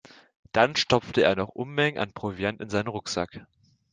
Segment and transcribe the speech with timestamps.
[0.51, 3.45] Dann stopfte er noch Unmengen an Proviant in seinen Rucksack.